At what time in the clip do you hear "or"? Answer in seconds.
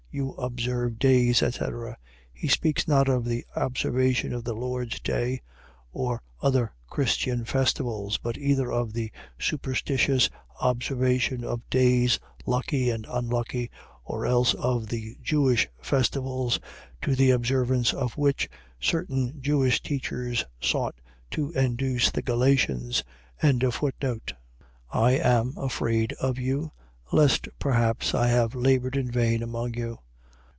5.93-6.21, 14.03-14.25